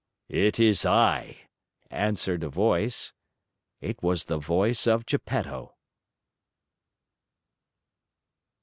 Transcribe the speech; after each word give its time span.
"It 0.29 0.59
is 0.59 0.83
I," 0.83 1.41
answered 1.91 2.43
a 2.43 2.49
voice. 2.49 3.13
It 3.81 4.01
was 4.01 4.23
the 4.25 4.39
voice 4.39 4.87
of 4.87 5.05
Geppetto. 5.05 5.75